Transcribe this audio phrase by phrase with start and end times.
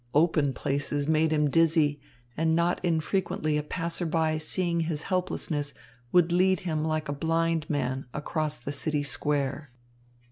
[0.15, 1.99] Open places made him dizzy,
[2.35, 5.75] and not infrequently a passerby seeing his helplessness
[6.11, 9.69] would lead him like a blind man across the city square.